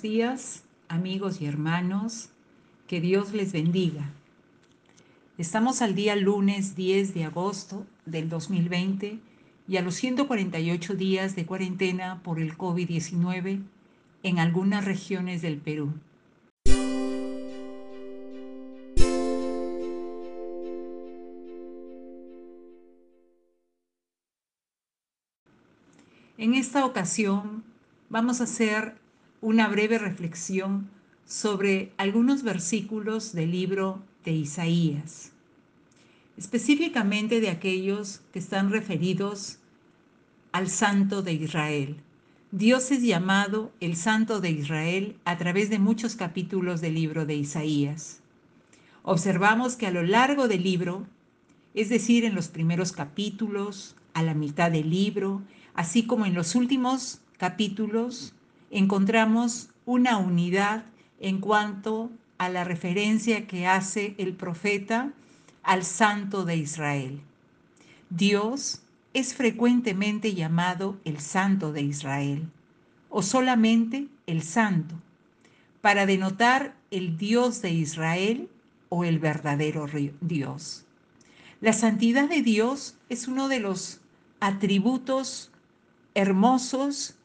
Días, 0.00 0.64
amigos 0.88 1.42
y 1.42 1.46
hermanos. 1.46 2.30
Que 2.86 3.02
Dios 3.02 3.34
les 3.34 3.52
bendiga. 3.52 4.10
Estamos 5.36 5.82
al 5.82 5.94
día 5.94 6.16
lunes 6.16 6.74
10 6.74 7.12
de 7.12 7.24
agosto 7.24 7.86
del 8.06 8.30
2020 8.30 9.18
y 9.68 9.76
a 9.76 9.82
los 9.82 9.96
148 9.96 10.94
días 10.94 11.36
de 11.36 11.44
cuarentena 11.44 12.22
por 12.22 12.40
el 12.40 12.56
COVID-19 12.56 13.62
en 14.22 14.38
algunas 14.38 14.86
regiones 14.86 15.42
del 15.42 15.58
Perú. 15.58 15.92
En 26.38 26.54
esta 26.54 26.86
ocasión 26.86 27.64
vamos 28.08 28.40
a 28.40 28.44
hacer 28.44 28.99
una 29.40 29.68
breve 29.68 29.98
reflexión 29.98 30.90
sobre 31.24 31.92
algunos 31.96 32.42
versículos 32.42 33.32
del 33.32 33.52
libro 33.52 34.02
de 34.24 34.32
Isaías, 34.32 35.32
específicamente 36.36 37.40
de 37.40 37.48
aquellos 37.48 38.20
que 38.32 38.38
están 38.38 38.70
referidos 38.70 39.58
al 40.52 40.68
Santo 40.68 41.22
de 41.22 41.32
Israel. 41.32 41.96
Dios 42.50 42.90
es 42.90 43.02
llamado 43.02 43.72
el 43.80 43.96
Santo 43.96 44.40
de 44.40 44.50
Israel 44.50 45.16
a 45.24 45.38
través 45.38 45.70
de 45.70 45.78
muchos 45.78 46.16
capítulos 46.16 46.80
del 46.80 46.94
libro 46.94 47.24
de 47.24 47.36
Isaías. 47.36 48.20
Observamos 49.04 49.76
que 49.76 49.86
a 49.86 49.92
lo 49.92 50.02
largo 50.02 50.48
del 50.48 50.64
libro, 50.64 51.06
es 51.74 51.88
decir, 51.88 52.24
en 52.24 52.34
los 52.34 52.48
primeros 52.48 52.92
capítulos, 52.92 53.96
a 54.12 54.22
la 54.22 54.34
mitad 54.34 54.70
del 54.70 54.90
libro, 54.90 55.42
así 55.74 56.04
como 56.04 56.26
en 56.26 56.34
los 56.34 56.54
últimos 56.56 57.20
capítulos, 57.38 58.34
encontramos 58.70 59.70
una 59.84 60.18
unidad 60.18 60.84
en 61.18 61.40
cuanto 61.40 62.10
a 62.38 62.48
la 62.48 62.64
referencia 62.64 63.46
que 63.46 63.66
hace 63.66 64.14
el 64.18 64.34
profeta 64.34 65.12
al 65.62 65.84
Santo 65.84 66.44
de 66.44 66.56
Israel. 66.56 67.20
Dios 68.08 68.82
es 69.12 69.34
frecuentemente 69.34 70.34
llamado 70.34 70.98
el 71.04 71.20
Santo 71.20 71.72
de 71.72 71.82
Israel 71.82 72.48
o 73.08 73.22
solamente 73.22 74.08
el 74.26 74.42
Santo, 74.42 74.94
para 75.80 76.06
denotar 76.06 76.76
el 76.90 77.18
Dios 77.18 77.60
de 77.60 77.72
Israel 77.72 78.48
o 78.88 79.04
el 79.04 79.18
verdadero 79.18 79.86
Dios. 80.20 80.84
La 81.60 81.72
santidad 81.72 82.28
de 82.28 82.42
Dios 82.42 82.96
es 83.08 83.28
uno 83.28 83.48
de 83.48 83.60
los 83.60 84.00
atributos 84.40 85.50
hermosos 86.14 87.16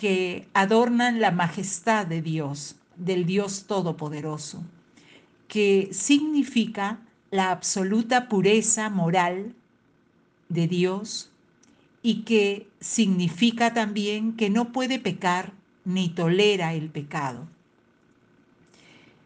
que 0.00 0.48
adornan 0.54 1.20
la 1.20 1.30
majestad 1.30 2.06
de 2.06 2.22
Dios, 2.22 2.76
del 2.96 3.26
Dios 3.26 3.66
Todopoderoso, 3.66 4.64
que 5.46 5.90
significa 5.92 7.00
la 7.30 7.50
absoluta 7.50 8.26
pureza 8.26 8.88
moral 8.88 9.54
de 10.48 10.68
Dios 10.68 11.30
y 12.02 12.22
que 12.22 12.66
significa 12.80 13.74
también 13.74 14.36
que 14.36 14.48
no 14.48 14.72
puede 14.72 14.98
pecar 14.98 15.52
ni 15.84 16.08
tolera 16.08 16.72
el 16.72 16.88
pecado. 16.88 17.46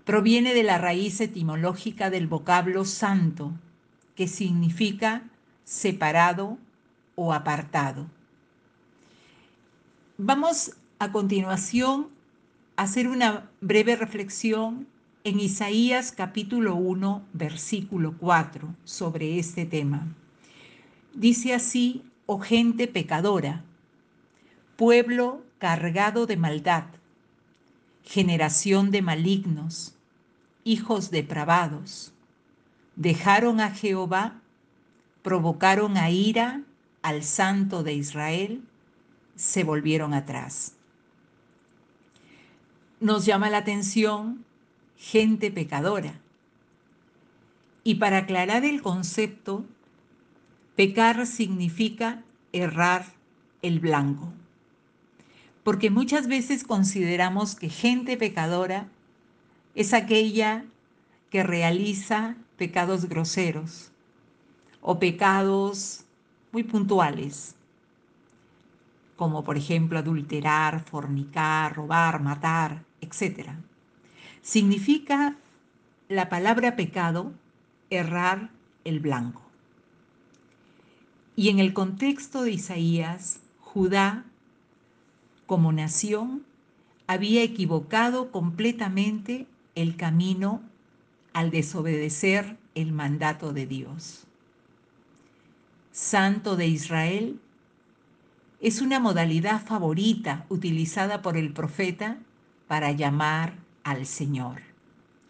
Proviene 0.04 0.54
de 0.54 0.64
la 0.64 0.78
raíz 0.78 1.20
etimológica 1.20 2.10
del 2.10 2.26
vocablo 2.26 2.84
santo, 2.84 3.52
que 4.16 4.26
significa 4.26 5.22
separado 5.62 6.58
o 7.14 7.32
apartado. 7.32 8.08
Vamos 10.16 10.76
a 11.00 11.10
continuación 11.10 12.06
a 12.76 12.84
hacer 12.84 13.08
una 13.08 13.50
breve 13.60 13.96
reflexión 13.96 14.86
en 15.24 15.40
Isaías 15.40 16.12
capítulo 16.12 16.76
1, 16.76 17.24
versículo 17.32 18.14
4 18.18 18.76
sobre 18.84 19.40
este 19.40 19.66
tema. 19.66 20.06
Dice 21.14 21.52
así, 21.52 22.04
oh 22.26 22.38
gente 22.38 22.86
pecadora, 22.86 23.64
pueblo 24.76 25.42
cargado 25.58 26.26
de 26.26 26.36
maldad, 26.36 26.84
generación 28.04 28.92
de 28.92 29.02
malignos, 29.02 29.96
hijos 30.62 31.10
depravados, 31.10 32.12
dejaron 32.94 33.60
a 33.60 33.72
Jehová, 33.72 34.40
provocaron 35.22 35.96
a 35.96 36.08
ira 36.10 36.62
al 37.02 37.24
Santo 37.24 37.82
de 37.82 37.94
Israel, 37.94 38.62
se 39.36 39.64
volvieron 39.64 40.14
atrás. 40.14 40.74
Nos 43.00 43.26
llama 43.26 43.50
la 43.50 43.58
atención 43.58 44.44
gente 44.96 45.50
pecadora. 45.50 46.20
Y 47.82 47.96
para 47.96 48.18
aclarar 48.18 48.64
el 48.64 48.80
concepto, 48.80 49.64
pecar 50.76 51.26
significa 51.26 52.22
errar 52.52 53.04
el 53.62 53.80
blanco. 53.80 54.32
Porque 55.62 55.90
muchas 55.90 56.26
veces 56.26 56.64
consideramos 56.64 57.54
que 57.54 57.68
gente 57.68 58.16
pecadora 58.16 58.88
es 59.74 59.92
aquella 59.92 60.64
que 61.30 61.42
realiza 61.42 62.36
pecados 62.56 63.06
groseros 63.06 63.90
o 64.80 64.98
pecados 64.98 66.04
muy 66.52 66.62
puntuales, 66.62 67.56
como 69.16 69.44
por 69.44 69.56
ejemplo 69.56 69.98
adulterar, 69.98 70.82
fornicar, 70.82 71.76
robar, 71.76 72.20
matar, 72.20 72.84
etc. 73.00 73.50
Significa 74.42 75.36
la 76.08 76.28
palabra 76.28 76.76
pecado 76.76 77.32
errar 77.90 78.50
el 78.84 79.00
blanco. 79.00 79.42
Y 81.36 81.48
en 81.48 81.58
el 81.58 81.72
contexto 81.72 82.42
de 82.42 82.52
Isaías, 82.52 83.40
Judá, 83.60 84.24
como 85.46 85.72
nación, 85.72 86.44
había 87.06 87.42
equivocado 87.42 88.30
completamente 88.30 89.46
el 89.74 89.96
camino 89.96 90.62
al 91.32 91.50
desobedecer 91.50 92.56
el 92.74 92.92
mandato 92.92 93.52
de 93.52 93.66
Dios. 93.66 94.26
Santo 95.90 96.56
de 96.56 96.66
Israel 96.66 97.40
es 98.64 98.80
una 98.80 98.98
modalidad 98.98 99.62
favorita 99.62 100.46
utilizada 100.48 101.20
por 101.20 101.36
el 101.36 101.52
profeta 101.52 102.16
para 102.66 102.92
llamar 102.92 103.58
al 103.82 104.06
Señor, 104.06 104.62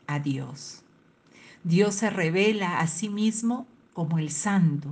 a 0.07 0.21
Dios. 0.21 0.85
Dios 1.65 1.97
se 1.97 2.11
revela 2.11 2.79
a 2.79 2.87
sí 2.87 3.09
mismo 3.09 3.67
como 3.93 4.21
el 4.21 4.31
santo 4.31 4.89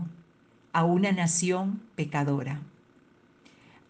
a 0.73 0.83
una 0.85 1.13
nación 1.13 1.83
pecadora. 1.95 2.61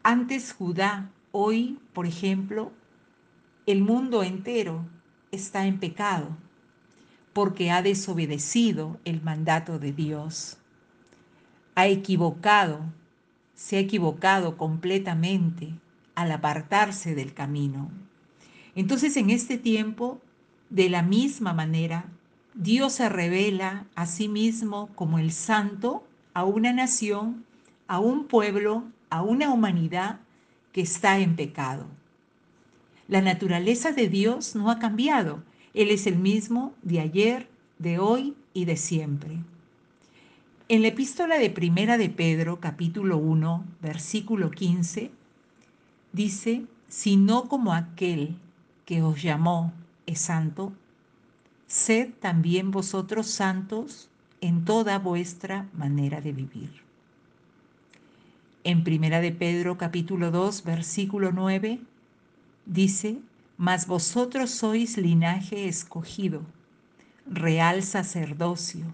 Antes 0.02 0.52
Judá, 0.52 1.10
hoy, 1.30 1.78
por 1.94 2.04
ejemplo, 2.04 2.72
el 3.64 3.80
mundo 3.80 4.22
entero 4.22 4.84
está 5.30 5.66
en 5.66 5.80
pecado 5.80 6.28
porque 7.32 7.70
ha 7.70 7.80
desobedecido 7.80 9.00
el 9.06 9.22
mandato 9.22 9.78
de 9.78 9.94
Dios, 9.94 10.58
ha 11.74 11.86
equivocado 11.86 12.84
se 13.62 13.76
ha 13.76 13.78
equivocado 13.78 14.56
completamente 14.56 15.72
al 16.16 16.32
apartarse 16.32 17.14
del 17.14 17.32
camino. 17.32 17.92
Entonces 18.75 19.16
en 19.16 19.31
este 19.31 19.56
tiempo, 19.56 20.20
de 20.69 20.90
la 20.90 21.02
misma 21.02 21.52
manera, 21.52 22.06
Dios 22.54 22.94
se 22.94 23.08
revela 23.08 23.87
a 23.94 24.06
sí 24.06 24.28
mismo 24.28 24.88
como 24.96 25.20
el 25.20 25.31
santo 25.31 26.04
a 26.34 26.42
una 26.42 26.72
nación, 26.72 27.44
a 27.87 28.00
un 28.00 28.26
pueblo, 28.26 28.82
a 29.10 29.22
una 29.22 29.52
humanidad 29.52 30.19
que 30.72 30.81
está 30.81 31.20
en 31.20 31.37
pecado. 31.37 31.87
La 33.06 33.20
naturaleza 33.20 33.92
de 33.92 34.08
Dios 34.08 34.56
no 34.56 34.72
ha 34.72 34.81
cambiado. 34.81 35.44
Él 35.72 35.90
es 35.90 36.08
el 36.08 36.16
mismo 36.16 36.75
de 36.82 36.98
ayer, 36.98 37.48
de 37.78 38.00
hoy 38.00 38.34
y 38.54 38.64
de 38.64 38.76
siempre. 38.76 39.38
En 40.72 40.80
la 40.80 40.88
epístola 40.88 41.36
de 41.36 41.50
Primera 41.50 41.98
de 41.98 42.08
Pedro, 42.08 42.58
capítulo 42.58 43.19
1, 43.19 43.62
versículo 43.82 44.50
15, 44.50 45.10
dice, 46.14 46.64
sino 46.88 47.46
como 47.46 47.74
aquel 47.74 48.36
que 48.86 49.02
os 49.02 49.20
llamó 49.20 49.74
es 50.06 50.20
santo, 50.20 50.72
sed 51.66 52.12
también 52.20 52.70
vosotros 52.70 53.26
santos 53.26 54.08
en 54.40 54.64
toda 54.64 54.98
vuestra 54.98 55.69
manera 55.74 56.22
de 56.22 56.32
vivir. 56.32 56.70
En 58.64 58.82
Primera 58.82 59.20
de 59.20 59.32
Pedro, 59.32 59.76
capítulo 59.76 60.30
2, 60.30 60.64
versículo 60.64 61.32
9, 61.32 61.80
dice, 62.64 63.18
mas 63.58 63.86
vosotros 63.86 64.50
sois 64.50 64.96
linaje 64.96 65.68
escogido, 65.68 66.40
real 67.26 67.82
sacerdocio 67.82 68.86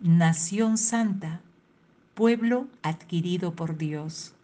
nación 0.00 0.78
santa, 0.78 1.42
pueblo 2.14 2.68
adquirido 2.82 3.54
por 3.54 3.76
Dios, 3.76 4.34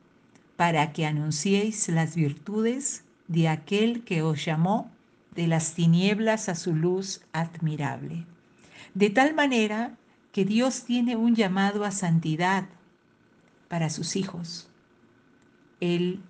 para 0.57 0.93
que 0.93 1.07
anunciéis 1.07 1.89
las 1.89 2.15
virtudes 2.15 3.05
de 3.27 3.49
aquel 3.49 4.05
que 4.05 4.23
os 4.23 4.45
llamó 4.45 4.91
de 5.35 5.47
las 5.47 5.75
tinieblas 5.75 6.49
a 6.49 6.55
su 6.55 6.75
luz 6.75 7.23
admirable. 7.33 8.27
De 8.95 9.11
tal 9.11 9.35
manera 9.35 9.97
que 10.31 10.45
Dios 10.45 10.85
tiene 10.85 11.17
un 11.17 11.35
llamado 11.35 11.85
a 11.85 11.91
santidad 11.91 12.67
para 13.69 13.89
sus 13.89 14.17
hijos. 14.17 14.69
Él, 15.81 16.21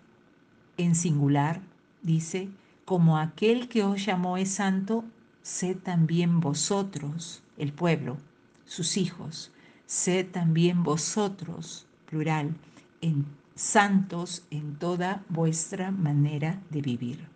en 0.77 0.95
singular, 0.95 1.61
dice, 2.03 2.49
como 2.85 3.19
aquel 3.19 3.69
que 3.69 3.83
os 3.83 4.05
llamó 4.05 4.37
es 4.37 4.51
santo, 4.51 5.05
sed 5.43 5.79
también 5.79 6.39
vosotros, 6.41 7.43
el 7.57 7.73
pueblo, 7.73 8.19
sus 8.67 8.97
hijos, 8.97 9.53
sed 9.87 10.27
también 10.31 10.83
vosotros, 10.83 11.87
plural, 12.07 12.55
en 13.01 13.25
santos 13.55 14.45
en 14.51 14.77
toda 14.77 15.25
vuestra 15.29 15.91
manera 15.91 16.61
de 16.71 16.83
vivir. 16.83 17.27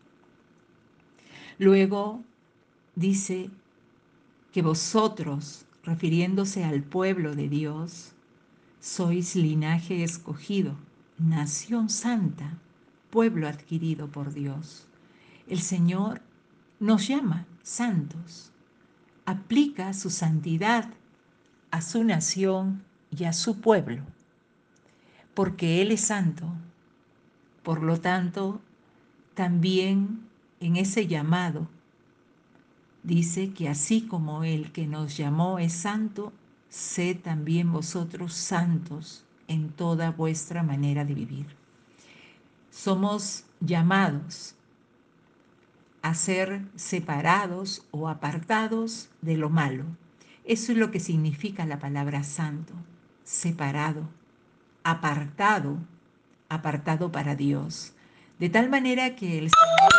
Luego 1.58 2.22
dice 2.94 3.50
que 4.52 4.62
vosotros, 4.62 5.64
refiriéndose 5.84 6.64
al 6.64 6.82
pueblo 6.82 7.34
de 7.34 7.48
Dios, 7.48 8.12
sois 8.80 9.36
linaje 9.36 10.02
escogido, 10.02 10.74
nación 11.18 11.88
santa, 11.88 12.58
pueblo 13.10 13.48
adquirido 13.48 14.08
por 14.08 14.32
Dios. 14.32 14.86
El 15.46 15.60
Señor 15.60 16.22
nos 16.78 17.08
llama 17.08 17.46
santos, 17.62 18.52
aplica 19.26 19.92
su 19.92 20.10
santidad 20.10 20.90
a 21.70 21.80
su 21.80 22.04
nación 22.04 22.82
y 23.10 23.24
a 23.24 23.32
su 23.32 23.60
pueblo, 23.60 24.02
porque 25.34 25.82
Él 25.82 25.92
es 25.92 26.02
santo. 26.02 26.52
Por 27.62 27.82
lo 27.82 28.00
tanto, 28.00 28.60
también 29.34 30.28
en 30.60 30.76
ese 30.76 31.06
llamado 31.06 31.68
dice 33.02 33.52
que 33.52 33.68
así 33.68 34.02
como 34.02 34.44
el 34.44 34.72
que 34.72 34.86
nos 34.86 35.16
llamó 35.16 35.58
es 35.58 35.72
santo, 35.72 36.32
sé 36.68 37.14
también 37.14 37.72
vosotros 37.72 38.34
santos 38.34 39.24
en 39.48 39.70
toda 39.70 40.10
vuestra 40.10 40.62
manera 40.62 41.04
de 41.04 41.14
vivir. 41.14 41.46
Somos 42.70 43.44
llamados 43.60 44.54
a 46.02 46.14
ser 46.14 46.62
separados 46.76 47.84
o 47.90 48.08
apartados 48.08 49.10
de 49.20 49.36
lo 49.36 49.50
malo. 49.50 49.84
Eso 50.50 50.72
es 50.72 50.78
lo 50.78 50.90
que 50.90 50.98
significa 50.98 51.64
la 51.64 51.78
palabra 51.78 52.24
santo, 52.24 52.74
separado, 53.22 54.08
apartado, 54.82 55.78
apartado 56.48 57.12
para 57.12 57.36
Dios. 57.36 57.92
De 58.40 58.48
tal 58.48 58.68
manera 58.68 59.14
que 59.14 59.38
el 59.38 59.50
Señor 59.50 59.92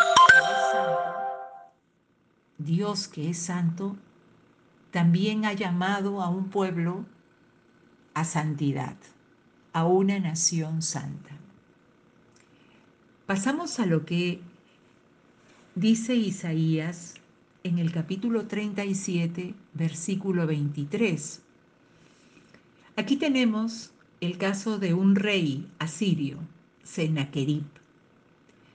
Dios 2.58 3.08
que 3.08 3.30
es 3.30 3.38
santo, 3.38 3.96
también 4.92 5.46
ha 5.46 5.54
llamado 5.54 6.22
a 6.22 6.28
un 6.28 6.50
pueblo 6.50 7.06
a 8.14 8.26
santidad, 8.26 8.98
a 9.72 9.86
una 9.86 10.20
nación 10.20 10.82
santa. 10.82 11.32
Pasamos 13.26 13.80
a 13.80 13.86
lo 13.86 14.04
que 14.04 14.42
dice 15.76 16.16
Isaías 16.16 17.21
en 17.64 17.78
el 17.78 17.92
capítulo 17.92 18.48
37, 18.48 19.54
versículo 19.74 20.48
23. 20.48 21.42
Aquí 22.96 23.18
tenemos 23.18 23.92
el 24.20 24.38
caso 24.38 24.80
de 24.80 24.94
un 24.94 25.16
rey 25.16 25.68
asirio, 25.80 26.38
Sennacherib. 26.84 27.64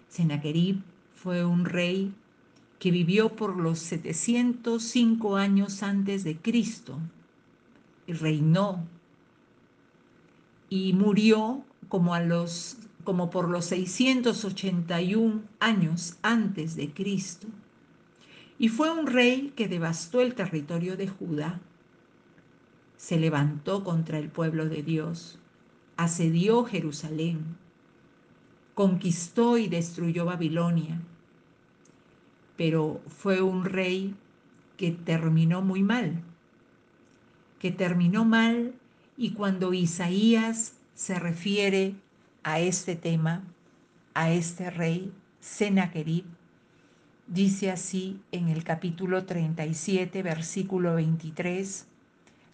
Sennacherib 0.09 0.83
fue 1.15 1.45
un 1.45 1.65
rey 1.65 2.13
que 2.79 2.91
vivió 2.91 3.35
por 3.35 3.57
los 3.57 3.79
705 3.81 5.37
años 5.37 5.83
antes 5.83 6.25
de 6.25 6.37
Cristo 6.37 6.99
y 8.07 8.13
reinó 8.13 8.87
y 10.69 10.93
murió 10.93 11.65
como 11.89 12.15
a 12.15 12.21
los 12.21 12.79
como 13.05 13.31
por 13.31 13.49
los 13.49 13.67
681 13.67 15.43
años 15.61 16.17
antes 16.23 16.75
de 16.75 16.93
Cristo. 16.93 17.47
Y 18.59 18.69
fue 18.69 18.91
un 18.91 19.07
rey 19.07 19.53
que 19.55 19.69
devastó 19.69 20.21
el 20.21 20.35
territorio 20.35 20.97
de 20.97 21.09
Judá, 21.09 21.61
se 22.97 23.19
levantó 23.19 23.85
contra 23.85 24.19
el 24.19 24.31
pueblo 24.31 24.69
de 24.69 24.83
Dios, 24.83 25.39
asedió 25.97 26.65
Jerusalén, 26.65 27.57
conquistó 28.75 29.59
y 29.59 29.69
destruyó 29.69 30.25
Babilonia, 30.25 31.01
pero 32.57 33.01
fue 33.09 33.43
un 33.43 33.65
rey 33.65 34.15
que 34.77 34.91
terminó 34.93 35.63
muy 35.63 35.83
mal, 35.83 36.23
que 37.59 37.71
terminó 37.71 38.25
mal 38.25 38.75
y 39.17 39.33
cuando 39.33 39.73
Isaías 39.73 40.75
se 40.95 41.19
refiere 41.19 41.95
a 42.43 42.61
este 42.61 42.97
tema, 42.97 43.45
a 44.15 44.31
este 44.31 44.71
rey, 44.71 45.13
Sennacherib, 45.41 46.25
dice 47.27 47.71
así 47.71 48.21
en 48.33 48.49
el 48.49 48.65
capítulo 48.65 49.25
37, 49.25 50.23
versículo 50.23 50.95
23, 50.95 51.87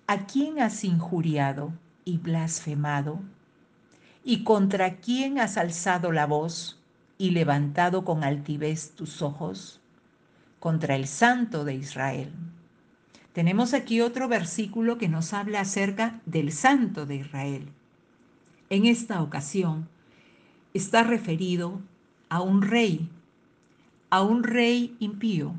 ¿a 0.07 0.27
quién 0.27 0.61
has 0.61 0.85
injuriado 0.85 1.73
y 2.05 2.19
blasfemado? 2.19 3.21
¿Y 4.25 4.45
contra 4.45 4.97
quién 4.97 5.39
has 5.39 5.57
alzado 5.57 6.13
la 6.13 6.27
voz 6.27 6.81
y 7.19 7.31
levantado 7.31 8.05
con 8.05 8.25
altivez 8.25 8.93
tus 8.95 9.23
ojos? 9.23 9.83
contra 10.63 10.95
el 10.95 11.09
Santo 11.09 11.65
de 11.65 11.75
Israel. 11.75 12.31
Tenemos 13.33 13.75
aquí 13.75 14.01
otro 14.01 14.29
versículo 14.29 14.97
que 14.97 15.09
nos 15.09 15.33
habla 15.33 15.59
acerca 15.63 16.21
del 16.25 16.53
Santo 16.53 17.05
de 17.05 17.17
Israel. 17.17 17.69
En 18.71 18.87
esta 18.87 19.21
ocasión 19.23 19.89
está 20.73 21.03
referido 21.03 21.81
a 22.29 22.43
un 22.43 22.63
rey, 22.63 23.11
a 24.13 24.21
un 24.21 24.43
rey 24.43 24.95
impío, 25.01 25.55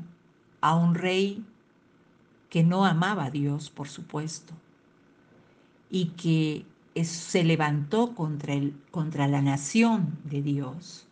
a 0.60 0.76
un 0.76 0.94
rey 0.94 1.44
que 2.50 2.62
no 2.62 2.84
amaba 2.84 3.24
a 3.24 3.30
Dios, 3.32 3.68
por 3.68 3.88
supuesto, 3.88 4.54
y 5.90 6.10
que 6.10 6.64
se 7.02 7.42
levantó 7.42 8.14
contra, 8.14 8.54
el, 8.54 8.76
contra 8.92 9.26
la 9.26 9.42
nación 9.42 10.16
de 10.22 10.40
Dios. 10.40 11.08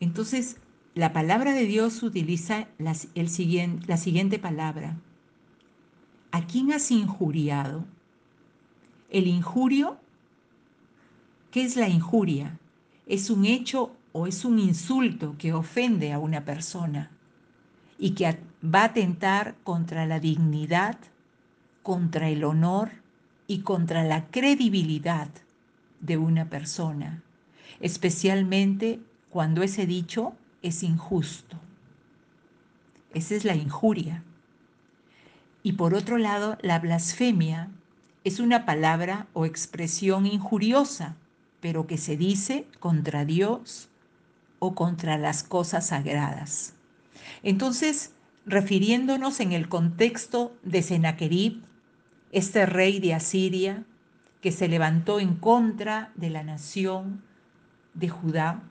Entonces, 0.00 0.58
la 0.94 1.14
palabra 1.14 1.54
de 1.54 1.64
Dios 1.64 2.02
utiliza 2.02 2.68
la, 2.76 2.94
el 3.14 3.30
siguiente, 3.30 3.86
la 3.86 3.96
siguiente 3.96 4.38
palabra. 4.38 4.98
¿A 6.30 6.46
quién 6.46 6.74
has 6.74 6.90
injuriado? 6.90 7.86
El 9.08 9.28
injurio, 9.28 9.96
¿qué 11.50 11.62
es 11.62 11.76
la 11.76 11.88
injuria? 11.88 12.58
Es 13.06 13.30
un 13.30 13.46
hecho 13.46 13.96
o 14.16 14.28
es 14.28 14.44
un 14.44 14.60
insulto 14.60 15.34
que 15.38 15.52
ofende 15.52 16.12
a 16.12 16.20
una 16.20 16.44
persona 16.44 17.10
y 17.98 18.12
que 18.12 18.38
va 18.64 18.82
a 18.82 18.84
atentar 18.84 19.56
contra 19.64 20.06
la 20.06 20.20
dignidad, 20.20 20.96
contra 21.82 22.28
el 22.28 22.44
honor 22.44 22.92
y 23.48 23.62
contra 23.62 24.04
la 24.04 24.26
credibilidad 24.28 25.26
de 26.00 26.16
una 26.16 26.48
persona, 26.48 27.24
especialmente 27.80 29.00
cuando 29.30 29.64
ese 29.64 29.84
dicho 29.84 30.36
es 30.62 30.84
injusto. 30.84 31.58
Esa 33.14 33.34
es 33.34 33.44
la 33.44 33.56
injuria. 33.56 34.22
Y 35.64 35.72
por 35.72 35.92
otro 35.92 36.18
lado, 36.18 36.56
la 36.62 36.78
blasfemia 36.78 37.68
es 38.22 38.38
una 38.38 38.64
palabra 38.64 39.26
o 39.32 39.44
expresión 39.44 40.24
injuriosa, 40.24 41.16
pero 41.60 41.88
que 41.88 41.98
se 41.98 42.16
dice 42.16 42.68
contra 42.78 43.24
Dios 43.24 43.88
o 44.64 44.74
contra 44.74 45.18
las 45.18 45.42
cosas 45.42 45.88
sagradas. 45.88 46.74
Entonces, 47.42 48.14
refiriéndonos 48.46 49.40
en 49.40 49.52
el 49.52 49.68
contexto 49.68 50.56
de 50.62 50.82
Sennacherib, 50.82 51.62
este 52.32 52.66
rey 52.66 52.98
de 52.98 53.14
Asiria 53.14 53.84
que 54.40 54.52
se 54.52 54.68
levantó 54.68 55.20
en 55.20 55.36
contra 55.36 56.12
de 56.16 56.30
la 56.30 56.42
nación 56.42 57.22
de 57.92 58.08
Judá, 58.08 58.62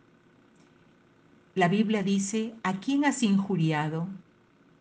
la 1.55 1.67
Biblia 1.67 2.01
dice, 2.01 2.55
¿a 2.63 2.79
quién 2.79 3.05
has 3.05 3.21
injuriado 3.21 4.07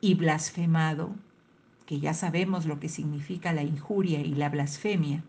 y 0.00 0.14
blasfemado? 0.14 1.14
Que 1.84 2.00
ya 2.00 2.14
sabemos 2.14 2.64
lo 2.64 2.80
que 2.80 2.88
significa 2.88 3.52
la 3.52 3.62
injuria 3.62 4.20
y 4.20 4.34
la 4.34 4.48
blasfemia. 4.48 5.22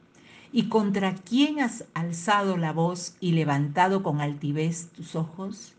¿Y 0.53 0.69
contra 0.69 1.15
quién 1.15 1.59
has 1.59 1.85
alzado 1.93 2.55
la 2.55 2.71
voz 2.71 3.17
y 3.19 3.33
levantado 3.33 4.03
con 4.03 4.21
altivez 4.21 4.89
tus 4.93 5.15
ojos? 5.15 5.73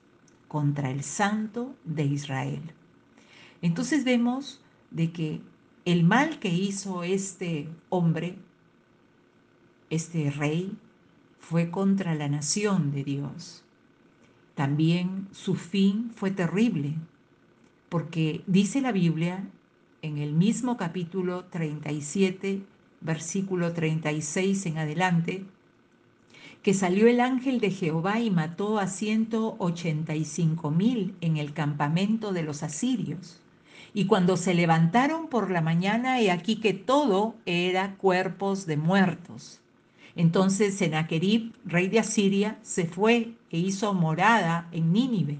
Contra 0.49 0.90
el 0.90 1.02
Santo 1.02 1.75
de 1.85 2.04
Israel. 2.04 2.61
Entonces 3.62 4.04
vemos 4.04 4.61
de 4.90 5.12
que 5.12 5.40
el 5.87 6.04
mal 6.04 6.38
que 6.38 6.49
hizo 6.50 7.02
este 7.02 7.71
hombre, 7.88 8.37
este 9.88 10.31
rey, 10.31 10.76
fue 11.38 11.71
contra 11.71 12.14
la 12.14 12.28
nación 12.28 12.90
de 12.93 13.04
Dios 13.04 13.64
también 14.54 15.28
su 15.33 15.57
fin 15.57 16.12
fue 16.14 16.31
terrible, 16.31 16.95
porque 17.88 18.43
dice 18.47 18.81
la 18.81 18.93
Biblia 18.93 19.45
en 20.02 20.19
el 20.19 20.33
mismo 20.33 20.76
capítulo 20.76 21.47
37, 21.47 22.62
versículo 23.04 23.73
36 23.73 24.66
en 24.66 24.78
adelante, 24.78 25.44
que 26.62 26.75
salió 26.75 27.06
el 27.06 27.20
ángel 27.20 27.61
de 27.61 27.70
Jehová 27.70 28.18
y 28.20 28.30
mató 28.30 28.78
a 28.78 28.88
185 28.88 30.70
mil 30.70 31.14
en 31.20 31.37
el 31.37 31.52
campamento 31.52 32.32
de 32.32 32.42
los 32.42 32.62
asirios. 32.62 33.40
Y 33.92 34.06
cuando 34.06 34.37
se 34.37 34.54
levantaron 34.54 35.28
por 35.28 35.50
la 35.50 35.61
mañana, 35.61 36.20
he 36.20 36.32
aquí 36.32 36.56
que 36.56 36.73
todo 36.73 37.37
era 37.46 37.94
cuerpos 37.96 38.66
de 38.66 38.78
muertos. 38.78 39.61
Entonces 40.16 40.75
Sennacherib, 40.75 41.52
rey 41.64 41.88
de 41.88 42.00
Asiria, 42.00 42.58
se 42.62 42.87
fue 42.87 43.34
e 43.50 43.58
hizo 43.58 43.92
morada 43.92 44.68
en 44.73 44.92
Nínive. 44.92 45.38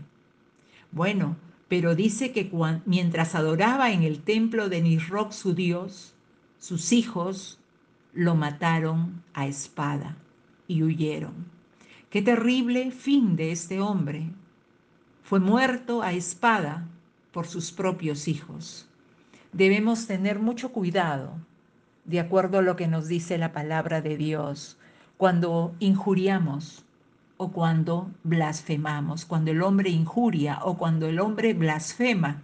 Bueno, 0.93 1.37
pero 1.69 1.95
dice 1.95 2.33
que 2.33 2.51
mientras 2.85 3.35
adoraba 3.35 3.91
en 3.93 4.03
el 4.03 4.21
templo 4.21 4.69
de 4.69 4.83
Nisroch 4.83 5.33
su 5.33 5.55
dios, 5.55 6.14
sus 6.65 6.93
hijos 6.93 7.59
lo 8.15 8.37
mataron 8.37 9.23
a 9.35 9.47
espada 9.47 10.17
y 10.67 10.83
huyeron. 10.83 11.35
Qué 12.09 12.23
terrible 12.23 12.91
fin 12.91 13.37
de 13.37 13.53
este 13.53 13.83
hombre. 13.83 14.31
Fue 15.23 15.41
muerto 15.41 16.01
a 16.01 16.15
espada 16.15 16.89
por 17.33 17.47
sus 17.47 17.71
propios 17.71 18.29
hijos. 18.29 18.89
Debemos 19.53 20.07
tener 20.07 20.39
mucho 20.39 20.73
cuidado, 20.73 21.35
de 22.07 22.19
acuerdo 22.19 22.61
a 22.61 22.63
lo 22.63 22.77
que 22.77 22.89
nos 22.89 23.09
dice 23.09 23.37
la 23.37 23.53
palabra 23.53 24.01
de 24.01 24.17
Dios, 24.17 24.79
cuando 25.19 25.75
injuriamos 25.81 26.83
o 27.37 27.53
cuando 27.53 28.11
blasfemamos, 28.23 29.27
cuando 29.27 29.51
el 29.51 29.61
hombre 29.61 29.91
injuria 29.91 30.61
o 30.63 30.79
cuando 30.79 31.09
el 31.09 31.21
hombre 31.21 31.53
blasfema. 31.53 32.41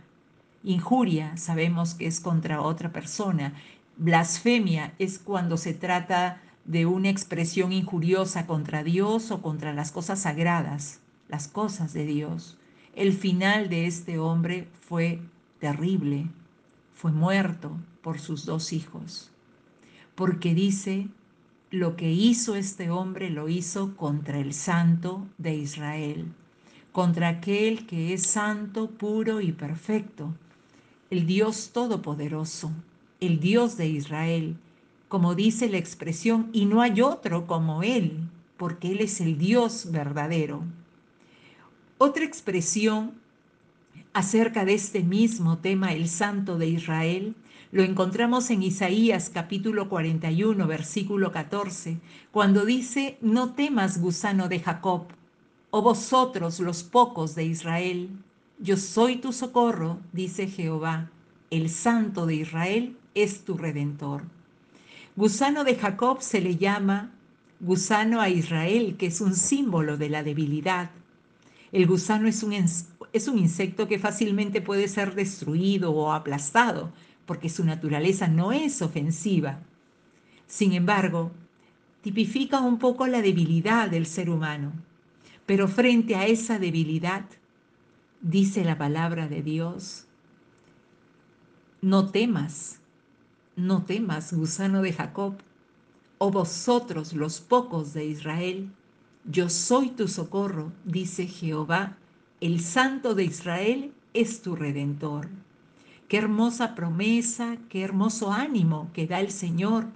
Injuria 0.63 1.39
sabemos 1.39 1.95
que 1.95 2.07
es 2.07 2.21
contra 2.21 2.61
otra 2.61 2.93
persona. 2.93 3.55
Blasfemia 4.01 4.95
es 4.99 5.19
cuando 5.19 5.59
se 5.59 5.75
trata 5.75 6.41
de 6.65 6.87
una 6.87 7.11
expresión 7.11 7.71
injuriosa 7.71 8.47
contra 8.47 8.83
Dios 8.83 9.31
o 9.31 9.43
contra 9.43 9.75
las 9.75 9.93
cosas 9.93 10.21
sagradas, 10.21 11.01
las 11.29 11.49
cosas 11.49 11.93
de 11.93 12.07
Dios. 12.07 12.57
El 12.97 13.13
final 13.13 13.69
de 13.69 13.85
este 13.85 14.19
hombre 14.19 14.69
fue 14.81 15.21
terrible, 15.59 16.29
fue 16.95 17.13
muerto 17.13 17.77
por 18.01 18.19
sus 18.19 18.47
dos 18.47 18.73
hijos, 18.73 19.33
porque 20.15 20.55
dice, 20.55 21.09
lo 21.71 21.95
que 21.95 22.11
hizo 22.11 22.57
este 22.57 22.89
hombre 22.89 23.29
lo 23.29 23.51
hizo 23.51 23.99
contra 23.99 24.39
el 24.39 24.55
santo 24.55 25.27
de 25.37 25.57
Israel, 25.57 26.33
contra 26.93 27.29
aquel 27.29 27.87
que 27.87 28.15
es 28.15 28.23
santo, 28.23 28.89
puro 28.93 29.43
y 29.43 29.53
perfecto, 29.53 30.33
el 31.11 31.27
Dios 31.27 31.73
todopoderoso, 31.75 32.73
el 33.21 33.41
Dios 33.41 33.77
de 33.77 33.87
Israel, 33.89 34.57
como 35.09 35.35
dice 35.35 35.69
la 35.69 35.79
expresión, 35.79 36.49
y 36.53 36.67
no 36.67 36.81
hay 36.83 37.03
otro 37.03 37.47
como 37.47 37.83
Él, 37.83 38.29
porque 38.57 38.93
Él 38.93 39.01
es 39.01 39.21
el 39.21 39.39
Dios 39.39 39.89
verdadero. 39.91 40.63
Otra 41.99 42.25
expresión 42.25 43.13
acerca 44.13 44.65
de 44.65 44.75
este 44.75 45.03
mismo 45.03 45.59
tema, 45.59 45.93
el 45.93 46.09
Santo 46.09 46.59
de 46.59 46.69
Israel, 46.69 47.35
lo 47.73 47.83
encontramos 47.83 48.51
en 48.51 48.63
Isaías 48.63 49.31
capítulo 49.31 49.89
41, 49.89 50.67
versículo 50.67 51.31
14, 51.31 51.99
cuando 52.33 52.65
dice, 52.65 53.19
no 53.21 53.53
temas 53.53 54.01
gusano 54.01 54.49
de 54.49 54.61
Jacob, 54.61 55.07
o 55.71 55.83
vosotros 55.83 56.59
los 56.59 56.83
pocos 56.83 57.35
de 57.35 57.45
Israel, 57.45 58.11
yo 58.59 58.77
soy 58.77 59.17
tu 59.17 59.33
socorro, 59.33 60.01
dice 60.13 60.49
Jehová, 60.49 61.11
el 61.51 61.69
Santo 61.69 62.27
de 62.27 62.35
Israel 62.37 62.97
es 63.15 63.45
tu 63.45 63.57
redentor. 63.57 64.23
Gusano 65.17 65.65
de 65.65 65.77
Jacob 65.77 66.23
se 66.23 66.41
le 66.41 66.57
llama 66.57 67.13
gusano 67.61 68.21
a 68.21 68.29
Israel, 68.29 68.97
que 68.97 69.07
es 69.07 69.21
un 69.21 69.35
símbolo 69.35 69.97
de 69.97 70.09
la 70.09 70.23
debilidad. 70.23 70.91
El 71.73 71.87
gusano 71.87 72.27
es 72.27 72.43
un, 72.43 72.53
es 72.53 73.29
un 73.29 73.39
insecto 73.39 73.87
que 73.87 73.99
fácilmente 73.99 74.61
puede 74.61 74.89
ser 74.89 75.15
destruido 75.15 75.93
o 75.93 76.13
aplastado, 76.13 76.93
porque 77.27 77.49
su 77.49 77.65
naturaleza 77.65 78.29
no 78.29 78.53
es 78.53 78.83
ofensiva. 78.83 79.61
Sin 80.47 80.73
embargo, 80.73 81.31
tipifica 82.03 82.61
un 82.61 82.79
poco 82.79 83.07
la 83.07 83.23
debilidad 83.23 83.89
del 83.91 84.07
ser 84.07 84.31
humano. 84.31 84.73
Pero 85.47 85.69
frente 85.69 86.17
a 86.17 86.27
esa 86.27 86.59
debilidad, 86.59 87.25
dice 88.21 88.65
la 88.65 88.79
palabra 88.79 89.29
de 89.29 89.43
Dios, 89.43 90.07
no 91.83 92.11
temas, 92.11 92.80
no 93.61 93.85
temas, 93.85 94.33
gusano 94.33 94.83
de 94.83 94.93
Jacob, 94.93 95.35
o 96.19 96.31
vosotros 96.31 97.13
los 97.13 97.41
pocos 97.41 97.95
de 97.95 98.05
Israel, 98.05 98.71
yo 99.25 99.49
soy 99.49 99.91
tu 99.91 100.09
socorro, 100.09 100.73
dice 100.85 101.27
Jehová, 101.27 101.97
el 102.41 102.61
Santo 102.61 103.15
de 103.15 103.25
Israel 103.25 103.93
es 104.15 104.43
tu 104.43 104.57
redentor. 104.57 105.29
Qué 106.09 106.17
hermosa 106.17 106.75
promesa, 106.75 107.57
qué 107.69 107.83
hermoso 107.83 108.33
ánimo 108.33 108.91
que 108.93 109.07
da 109.07 109.21
el 109.21 109.31
Señor, 109.31 109.87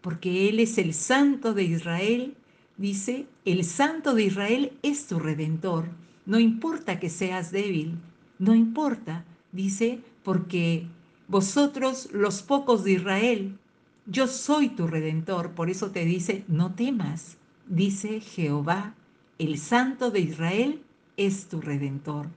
porque 0.00 0.48
Él 0.48 0.58
es 0.58 0.78
el 0.78 0.94
Santo 0.94 1.54
de 1.54 1.64
Israel, 1.64 2.34
dice, 2.76 3.26
el 3.44 3.64
Santo 3.64 4.14
de 4.14 4.24
Israel 4.24 4.72
es 4.82 5.06
tu 5.06 5.18
redentor. 5.18 5.88
No 6.26 6.40
importa 6.40 6.98
que 6.98 7.10
seas 7.10 7.52
débil, 7.52 7.98
no 8.38 8.54
importa, 8.54 9.24
dice, 9.52 10.00
porque 10.24 10.86
vosotros 11.32 12.10
los 12.12 12.42
pocos 12.42 12.84
de 12.84 12.92
Israel, 12.92 13.58
yo 14.04 14.26
soy 14.26 14.68
tu 14.68 14.86
redentor. 14.86 15.52
Por 15.52 15.70
eso 15.70 15.90
te 15.90 16.04
dice, 16.04 16.44
no 16.46 16.74
temas, 16.74 17.38
dice 17.66 18.20
Jehová, 18.20 18.94
el 19.38 19.56
Santo 19.56 20.10
de 20.10 20.20
Israel 20.20 20.82
es 21.16 21.48
tu 21.48 21.62
redentor. 21.62 22.28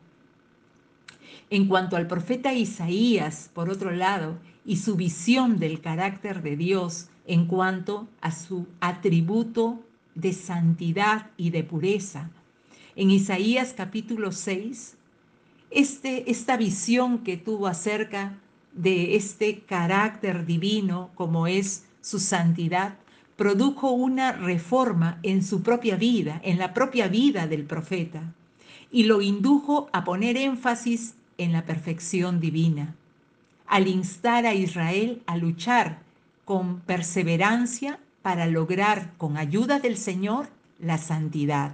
En 1.49 1.67
cuanto 1.67 1.97
al 1.97 2.07
profeta 2.07 2.53
Isaías, 2.53 3.51
por 3.53 3.69
otro 3.69 3.91
lado, 3.91 4.37
y 4.65 4.77
su 4.77 4.95
visión 4.95 5.59
del 5.59 5.81
carácter 5.81 6.41
de 6.41 6.55
Dios 6.55 7.09
en 7.27 7.47
cuanto 7.47 8.07
a 8.21 8.31
su 8.31 8.65
atributo 8.79 9.83
de 10.15 10.31
santidad 10.31 11.31
y 11.35 11.49
de 11.49 11.65
pureza. 11.65 12.29
En 12.95 13.11
Isaías 13.11 13.73
capítulo 13.75 14.31
6, 14.31 14.95
este, 15.69 16.31
esta 16.31 16.55
visión 16.55 17.25
que 17.25 17.35
tuvo 17.35 17.67
acerca 17.67 18.39
de 18.75 19.15
este 19.15 19.61
carácter 19.61 20.45
divino 20.45 21.09
como 21.15 21.47
es 21.47 21.85
su 22.01 22.19
santidad, 22.19 22.95
produjo 23.35 23.91
una 23.91 24.31
reforma 24.31 25.19
en 25.23 25.43
su 25.43 25.63
propia 25.63 25.95
vida, 25.95 26.39
en 26.43 26.57
la 26.57 26.73
propia 26.73 27.07
vida 27.07 27.47
del 27.47 27.65
profeta, 27.65 28.33
y 28.91 29.03
lo 29.03 29.21
indujo 29.21 29.89
a 29.91 30.03
poner 30.03 30.37
énfasis 30.37 31.15
en 31.37 31.51
la 31.51 31.65
perfección 31.65 32.39
divina, 32.39 32.95
al 33.65 33.87
instar 33.87 34.45
a 34.45 34.53
Israel 34.53 35.21
a 35.25 35.37
luchar 35.37 35.99
con 36.45 36.79
perseverancia 36.81 37.99
para 38.21 38.45
lograr 38.45 39.13
con 39.17 39.37
ayuda 39.37 39.79
del 39.79 39.97
Señor 39.97 40.47
la 40.79 40.97
santidad. 40.97 41.73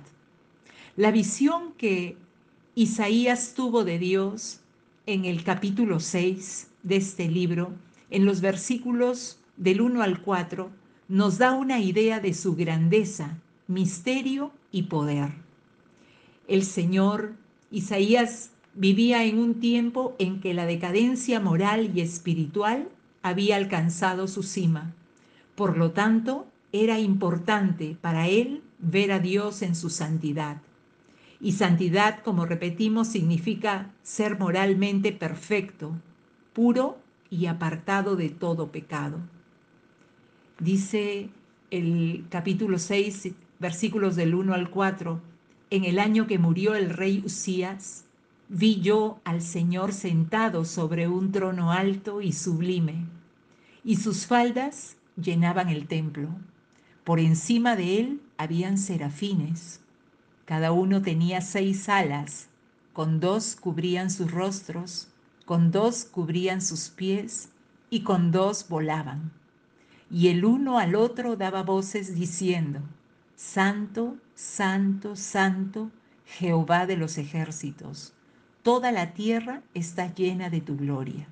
La 0.96 1.12
visión 1.12 1.74
que 1.78 2.18
Isaías 2.76 3.54
tuvo 3.56 3.84
de 3.84 4.00
Dios 4.00 4.62
en 5.06 5.26
el 5.26 5.44
capítulo 5.44 6.00
6 6.00 6.71
de 6.84 6.98
este 6.98 7.28
libro, 7.28 7.74
en 8.10 8.26
los 8.26 8.42
versículos 8.42 9.40
del 9.58 9.82
1 9.82 10.02
al 10.02 10.22
4, 10.22 10.70
nos 11.08 11.38
da 11.38 11.54
una 11.54 11.80
idea 11.80 12.20
de 12.20 12.34
su 12.34 12.56
grandeza, 12.56 13.38
misterio 13.68 14.52
y 14.72 14.84
poder. 14.84 15.32
El 16.48 16.64
Señor, 16.64 17.34
Isaías 17.70 18.52
vivía 18.74 19.24
en 19.26 19.40
un 19.40 19.60
tiempo 19.60 20.16
en 20.20 20.40
que 20.40 20.54
la 20.54 20.66
decadencia 20.66 21.40
moral 21.40 21.92
y 21.96 22.02
espiritual 22.02 22.90
había 23.22 23.58
alcanzado 23.58 24.28
su 24.28 24.44
cima. 24.44 24.94
Por 25.56 25.78
lo 25.78 25.92
tanto, 25.92 26.48
era 26.72 27.00
importante 27.00 27.98
para 28.00 28.28
él 28.28 28.62
ver 28.80 29.12
a 29.12 29.20
Dios 29.20 29.62
en 29.62 29.76
su 29.76 29.90
santidad. 29.90 30.62
Y 31.40 31.54
santidad, 31.54 32.22
como 32.24 32.46
repetimos, 32.46 33.08
significa 33.08 33.92
ser 34.04 34.40
moralmente 34.40 35.12
perfecto, 35.12 35.96
puro 36.54 36.98
y 37.30 37.46
apartado 37.46 38.16
de 38.16 38.30
todo 38.30 38.72
pecado. 38.72 39.20
Dice 40.60 41.30
el 41.70 42.26
capítulo 42.30 42.78
6, 42.78 43.32
versículos 43.60 44.16
del 44.16 44.36
1 44.36 44.54
al 44.54 44.70
4, 44.70 45.22
en 45.70 45.86
el 45.86 46.00
año 46.00 46.28
que 46.28 46.38
murió 46.38 46.76
el 46.76 46.90
rey 46.90 47.24
Usías, 47.26 48.06
vi 48.50 48.82
yo 48.82 49.20
al 49.24 49.42
Señor 49.42 49.94
sentado 49.94 50.66
sobre 50.66 51.08
un 51.08 51.32
trono 51.32 51.72
alto 51.72 52.22
y 52.22 52.34
sublime, 52.34 53.06
y 53.84 53.96
sus 53.96 54.26
faldas 54.26 54.98
llenaban 55.16 55.70
el 55.70 55.88
templo. 55.88 56.28
Por 57.06 57.20
encima 57.20 57.76
de 57.78 58.00
él 58.00 58.22
habían 58.38 58.78
serafines 58.78 59.80
Cada 60.46 60.74
uno 60.74 61.02
tenía 61.02 61.40
seis 61.40 61.88
alas, 61.88 62.50
con 62.92 63.22
dos 63.22 63.56
cubrían 63.56 64.12
sus 64.12 64.30
rostros, 64.30 65.11
con 65.52 65.70
dos 65.70 66.06
cubrían 66.06 66.62
sus 66.62 66.88
pies 66.88 67.50
y 67.90 68.04
con 68.04 68.32
dos 68.32 68.70
volaban. 68.70 69.34
Y 70.10 70.30
el 70.30 70.46
uno 70.46 70.80
al 70.80 70.96
otro 70.96 71.36
daba 71.36 71.62
voces 71.62 72.16
diciendo, 72.16 72.80
Santo, 73.36 74.16
Santo, 74.34 75.18
Santo, 75.18 75.92
Jehová 76.26 76.86
de 76.86 76.96
los 76.96 77.18
ejércitos, 77.18 78.14
toda 78.64 78.94
la 78.94 79.14
tierra 79.14 79.62
está 79.74 80.14
llena 80.14 80.50
de 80.50 80.62
tu 80.62 80.78
gloria. 80.78 81.28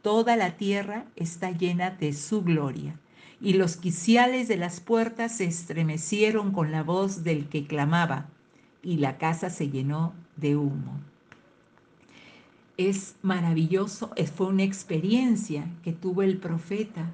Toda 0.00 0.34
la 0.34 0.56
tierra 0.56 1.04
está 1.14 1.50
llena 1.50 1.90
de 1.90 2.14
su 2.14 2.42
gloria. 2.42 2.98
Y 3.42 3.52
los 3.52 3.76
quiciales 3.76 4.48
de 4.48 4.56
las 4.56 4.80
puertas 4.80 5.36
se 5.36 5.44
estremecieron 5.44 6.50
con 6.50 6.72
la 6.72 6.82
voz 6.82 7.24
del 7.24 7.50
que 7.50 7.66
clamaba, 7.66 8.30
y 8.82 8.96
la 8.96 9.18
casa 9.18 9.50
se 9.50 9.68
llenó 9.68 10.14
de 10.36 10.56
humo. 10.56 10.98
Es 12.78 13.16
maravilloso, 13.22 14.12
fue 14.36 14.46
una 14.46 14.62
experiencia 14.62 15.68
que 15.82 15.92
tuvo 15.92 16.22
el 16.22 16.38
profeta 16.38 17.12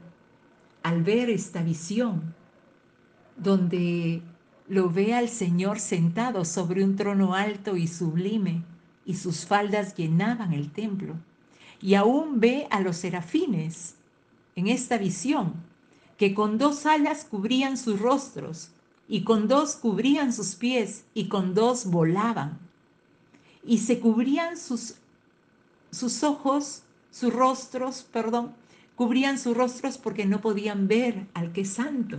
al 0.83 1.03
ver 1.03 1.31
esta 1.31 1.63
visión, 1.63 2.35
donde 3.39 4.21
lo 4.69 4.91
ve 4.91 5.15
al 5.15 5.31
Señor 5.31 5.81
sentado 5.81 6.45
sobre 6.45 6.85
un 6.85 6.97
trono 6.97 7.35
alto 7.35 7.77
y 7.77 7.87
sublime, 7.87 8.63
y 9.07 9.15
sus 9.15 9.47
faldas 9.47 9.95
llenaban 9.95 10.53
el 10.53 10.71
templo. 10.71 11.15
Y 11.81 11.95
aún 11.95 12.41
ve 12.41 12.67
a 12.71 12.81
los 12.81 12.99
serafines 12.99 13.95
en 14.57 14.69
esta 14.69 14.99
visión, 14.99 15.55
que 16.19 16.35
con 16.35 16.59
dos 16.59 16.85
alas 16.85 17.25
cubrían 17.25 17.79
sus 17.79 17.99
rostros, 17.99 18.69
y 19.09 19.25
con 19.25 19.49
dos 19.49 19.77
cubrían 19.77 20.35
sus 20.35 20.57
pies, 20.57 21.07
y 21.15 21.29
con 21.29 21.55
dos 21.55 21.87
volaban. 21.87 22.59
Y 23.65 23.79
se 23.79 23.99
cubrían 23.99 24.59
sus, 24.59 24.97
sus 25.95 26.23
ojos, 26.25 26.83
sus 27.11 27.33
rostros, 27.33 28.07
perdón, 28.13 28.53
cubrían 28.97 29.39
sus 29.39 29.57
rostros 29.57 29.97
porque 29.97 30.27
no 30.27 30.41
podían 30.41 30.89
ver 30.89 31.27
al 31.35 31.53
que 31.53 31.63
es 31.63 31.71
santo. 31.71 32.19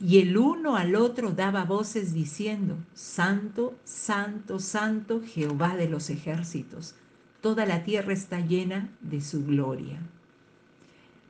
Y 0.00 0.18
el 0.20 0.36
uno 0.36 0.76
al 0.76 0.94
otro 0.94 1.32
daba 1.32 1.64
voces 1.64 2.14
diciendo, 2.14 2.76
Santo, 2.94 3.76
Santo, 3.82 4.60
Santo, 4.60 5.20
Jehová 5.22 5.76
de 5.76 5.88
los 5.88 6.08
ejércitos. 6.08 6.94
Toda 7.40 7.66
la 7.66 7.82
tierra 7.82 8.12
está 8.12 8.40
llena 8.40 8.90
de 9.00 9.20
su 9.20 9.44
gloria. 9.44 10.00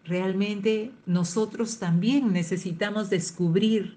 Realmente 0.05 0.93
nosotros 1.07 1.79
también 1.79 2.33
necesitamos 2.33 3.09
descubrir 3.11 3.97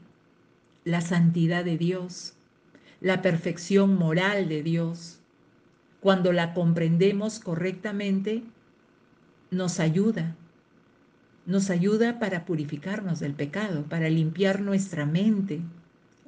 la 0.84 1.02
santidad 1.02 1.66
de 1.66 1.78
Dios, 1.78 2.34
la 3.02 3.22
perfección 3.22 3.96
moral 3.96 4.48
de 4.48 4.64
Dios. 4.64 5.21
Cuando 6.02 6.34
la 6.34 6.54
comprendemos 6.54 7.40
correctamente, 7.40 8.44
nos 9.52 9.80
ayuda 9.80 10.36
nos 11.46 11.70
ayuda 11.70 12.20
para 12.20 12.46
purificarnos 12.46 13.20
del 13.20 13.34
pecado, 13.34 13.84
para 13.84 14.10
limpiar 14.10 14.62
nuestra 14.62 15.06
mente, 15.06 15.62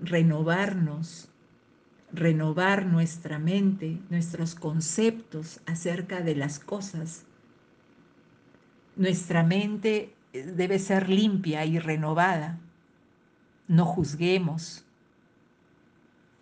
renovarnos, 0.02 1.30
renovar 2.12 2.86
nuestra 2.86 3.40
mente, 3.40 4.00
nuestros 4.10 4.56
conceptos 4.56 5.62
acerca 5.66 6.22
de 6.22 6.36
las 6.36 6.60
cosas. 6.60 7.24
Nuestra 8.96 9.44
mente 9.44 10.14
debe 10.34 10.80
ser 10.80 11.10
limpia 11.10 11.66
y 11.66 11.80
renovada. 11.80 12.60
No 13.68 13.86
juzguemos, 13.86 14.84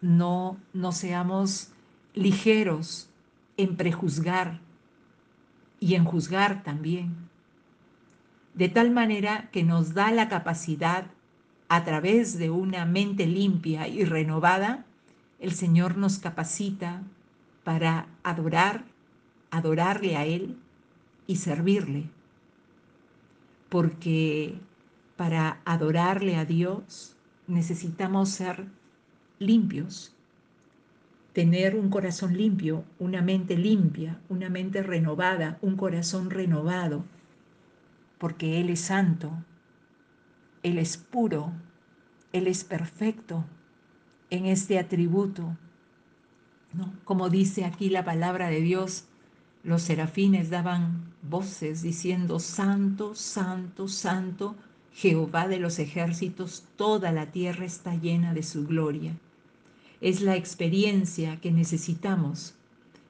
no, 0.02 0.58
no 0.74 0.92
seamos 0.92 1.70
ligeros 2.14 3.11
en 3.58 3.76
prejuzgar 3.76 4.60
y 5.80 5.96
en 5.96 6.06
juzgar 6.06 6.64
también 6.64 7.32
de 8.54 8.70
tal 8.70 8.92
manera 8.92 9.50
que 9.52 9.64
nos 9.64 9.94
da 9.94 10.12
la 10.12 10.28
capacidad, 10.28 11.06
a 11.70 11.86
través 11.86 12.38
de 12.38 12.50
una 12.50 12.86
mente 12.86 13.26
limpia 13.26 13.88
y 13.88 14.04
renovada, 14.04 14.86
el 15.40 15.54
Señor 15.54 15.98
nos 15.98 16.20
capacita 16.20 17.02
para 17.64 18.08
adorar, 18.24 18.84
adorarle 19.52 20.18
a 20.18 20.26
Él 20.26 20.58
y 21.28 21.38
servirle. 21.38 22.10
Porque 23.70 24.60
para 25.16 25.62
adorarle 25.64 26.36
a 26.36 26.44
Dios 26.44 27.16
necesitamos 27.48 28.30
ser 28.30 28.66
limpios, 29.40 30.14
tener 31.34 31.76
un 31.76 31.90
corazón 31.90 32.38
limpio, 32.38 32.84
una 33.00 33.22
mente 33.22 33.58
limpia, 33.58 34.20
una 34.30 34.50
mente 34.50 34.84
renovada, 34.84 35.58
un 35.62 35.78
corazón 35.78 36.30
renovado 36.30 37.04
porque 38.22 38.62
Él 38.62 38.70
es 38.70 38.82
santo, 38.82 39.32
Él 40.62 40.78
es 40.78 40.96
puro, 40.96 41.52
Él 42.32 42.46
es 42.46 42.64
perfecto 42.64 43.46
en 44.30 44.46
este 44.46 44.78
atributo. 44.78 45.58
¿no? 46.74 46.94
Como 47.04 47.32
dice 47.32 47.66
aquí 47.66 47.90
la 47.90 48.06
palabra 48.06 48.50
de 48.50 48.62
Dios, 48.62 49.06
los 49.64 49.82
serafines 49.82 50.52
daban 50.52 51.16
voces 51.24 51.82
diciendo, 51.82 52.40
Santo, 52.40 53.16
Santo, 53.16 53.88
Santo, 53.88 54.56
Jehová 54.94 55.48
de 55.48 55.58
los 55.58 55.80
ejércitos, 55.80 56.66
toda 56.76 57.12
la 57.12 57.32
tierra 57.32 57.66
está 57.66 57.96
llena 57.96 58.36
de 58.36 58.44
su 58.44 58.68
gloria. 58.68 59.16
Es 60.02 60.22
la 60.22 60.36
experiencia 60.36 61.40
que 61.40 61.52
necesitamos 61.52 62.56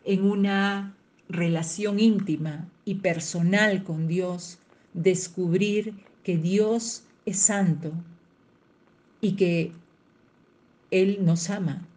en 0.03 0.23
una 0.23 0.93
relación 1.29 1.99
íntima 1.99 2.69
y 2.83 2.95
personal 2.95 3.83
con 3.83 4.07
Dios, 4.07 4.59
descubrir 4.93 5.93
que 6.23 6.37
Dios 6.37 7.03
es 7.25 7.39
santo 7.39 7.93
y 9.21 9.37
que 9.37 9.71
Él 10.91 11.19
nos 11.23 11.49
ama. 11.49 11.87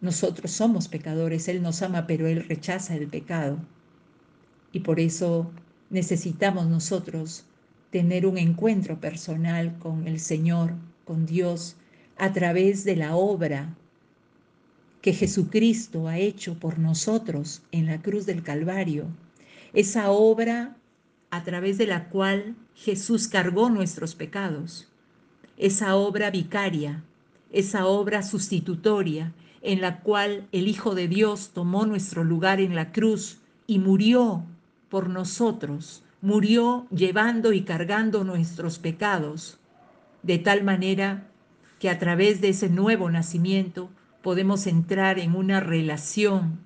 Nosotros 0.00 0.50
somos 0.50 0.88
pecadores, 0.88 1.46
Él 1.48 1.60
nos 1.60 1.82
ama, 1.82 2.06
pero 2.06 2.26
Él 2.26 2.46
rechaza 2.48 2.96
el 2.96 3.06
pecado. 3.06 3.58
Y 4.72 4.80
por 4.80 4.98
eso 4.98 5.50
necesitamos 5.90 6.68
nosotros 6.68 7.44
tener 7.90 8.24
un 8.24 8.38
encuentro 8.38 8.98
personal 8.98 9.78
con 9.78 10.06
el 10.06 10.20
Señor, 10.20 10.72
con 11.04 11.26
Dios, 11.26 11.76
a 12.16 12.32
través 12.32 12.84
de 12.84 12.96
la 12.96 13.14
obra 13.16 13.76
que 15.00 15.12
Jesucristo 15.12 16.08
ha 16.08 16.18
hecho 16.18 16.58
por 16.58 16.78
nosotros 16.78 17.62
en 17.72 17.86
la 17.86 18.02
cruz 18.02 18.26
del 18.26 18.42
Calvario. 18.42 19.06
Esa 19.72 20.10
obra 20.10 20.76
a 21.30 21.44
través 21.44 21.78
de 21.78 21.86
la 21.86 22.08
cual 22.08 22.56
Jesús 22.74 23.28
cargó 23.28 23.70
nuestros 23.70 24.14
pecados. 24.14 24.88
Esa 25.56 25.96
obra 25.96 26.30
vicaria, 26.30 27.02
esa 27.52 27.86
obra 27.86 28.22
sustitutoria 28.22 29.32
en 29.62 29.80
la 29.80 30.00
cual 30.00 30.48
el 30.52 30.68
Hijo 30.68 30.94
de 30.94 31.08
Dios 31.08 31.50
tomó 31.52 31.86
nuestro 31.86 32.24
lugar 32.24 32.60
en 32.60 32.74
la 32.74 32.92
cruz 32.92 33.38
y 33.66 33.78
murió 33.78 34.44
por 34.88 35.08
nosotros, 35.08 36.02
murió 36.22 36.86
llevando 36.90 37.52
y 37.52 37.62
cargando 37.62 38.24
nuestros 38.24 38.78
pecados, 38.78 39.58
de 40.22 40.38
tal 40.38 40.64
manera 40.64 41.28
que 41.78 41.88
a 41.88 41.98
través 41.98 42.40
de 42.40 42.50
ese 42.50 42.68
nuevo 42.68 43.10
nacimiento 43.10 43.90
podemos 44.22 44.66
entrar 44.66 45.18
en 45.18 45.34
una 45.34 45.60
relación 45.60 46.60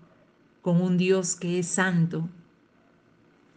con 0.62 0.81
un 0.81 0.97
Dios 0.97 1.37
que 1.37 1.59
es 1.59 1.67
santo, 1.67 2.29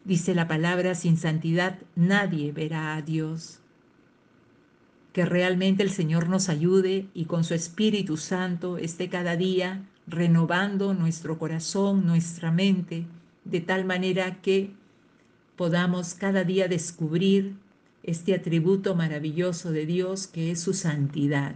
Dice 0.07 0.33
la 0.33 0.47
palabra, 0.47 0.95
sin 0.95 1.17
santidad 1.17 1.79
nadie 1.97 2.53
verá 2.53 2.95
a 2.95 3.01
Dios. 3.01 3.59
Que 5.11 5.25
realmente 5.25 5.83
el 5.83 5.89
Señor 5.89 6.29
nos 6.29 6.47
ayude 6.47 7.09
y 7.13 7.25
con 7.25 7.43
su 7.43 7.53
Espíritu 7.53 8.15
Santo 8.15 8.77
esté 8.77 9.09
cada 9.09 9.35
día 9.35 9.85
renovando 10.07 10.93
nuestro 10.93 11.37
corazón, 11.37 12.05
nuestra 12.05 12.53
mente, 12.53 13.05
de 13.43 13.59
tal 13.59 13.83
manera 13.83 14.41
que 14.41 14.71
podamos 15.57 16.13
cada 16.13 16.45
día 16.45 16.69
descubrir 16.69 17.57
este 18.01 18.33
atributo 18.33 18.95
maravilloso 18.95 19.71
de 19.71 19.85
Dios 19.85 20.25
que 20.27 20.51
es 20.51 20.61
su 20.61 20.73
santidad. 20.73 21.55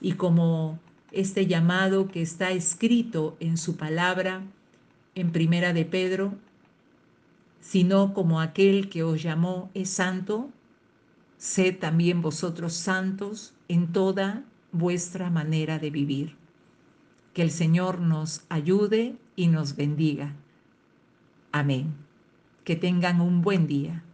Y 0.00 0.12
como 0.12 0.78
este 1.16 1.46
llamado 1.46 2.08
que 2.08 2.20
está 2.20 2.52
escrito 2.52 3.36
en 3.40 3.56
su 3.56 3.76
palabra 3.76 4.42
en 5.14 5.32
Primera 5.32 5.72
de 5.72 5.86
Pedro, 5.86 6.34
sino 7.60 8.12
como 8.12 8.40
aquel 8.40 8.90
que 8.90 9.02
os 9.02 9.22
llamó 9.22 9.70
es 9.72 9.88
santo, 9.90 10.50
sed 11.38 11.78
también 11.78 12.20
vosotros 12.22 12.74
santos 12.74 13.54
en 13.68 13.92
toda 13.92 14.44
vuestra 14.72 15.30
manera 15.30 15.78
de 15.78 15.90
vivir. 15.90 16.36
Que 17.32 17.42
el 17.42 17.50
Señor 17.50 18.00
nos 18.00 18.44
ayude 18.50 19.16
y 19.36 19.48
nos 19.48 19.74
bendiga. 19.74 20.34
Amén. 21.50 21.94
Que 22.64 22.76
tengan 22.76 23.20
un 23.20 23.40
buen 23.40 23.66
día. 23.66 24.04